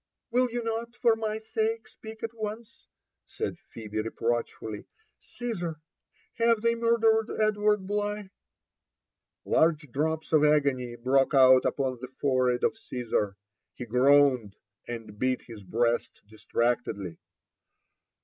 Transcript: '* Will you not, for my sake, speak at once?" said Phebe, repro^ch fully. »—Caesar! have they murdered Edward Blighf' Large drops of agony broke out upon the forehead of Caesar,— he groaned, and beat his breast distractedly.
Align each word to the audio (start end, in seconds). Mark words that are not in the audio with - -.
'* 0.17 0.31
Will 0.31 0.49
you 0.49 0.63
not, 0.63 0.95
for 0.95 1.15
my 1.15 1.37
sake, 1.37 1.87
speak 1.87 2.23
at 2.23 2.33
once?" 2.33 2.87
said 3.23 3.59
Phebe, 3.59 4.01
repro^ch 4.01 4.49
fully. 4.49 4.85
»—Caesar! 5.37 5.79
have 6.39 6.63
they 6.63 6.73
murdered 6.73 7.29
Edward 7.39 7.81
Blighf' 7.85 8.31
Large 9.45 9.91
drops 9.91 10.33
of 10.33 10.43
agony 10.43 10.95
broke 10.95 11.35
out 11.35 11.65
upon 11.65 11.99
the 12.01 12.07
forehead 12.19 12.63
of 12.63 12.79
Caesar,— 12.79 13.37
he 13.75 13.85
groaned, 13.85 14.55
and 14.87 15.19
beat 15.19 15.43
his 15.43 15.61
breast 15.61 16.21
distractedly. 16.27 17.19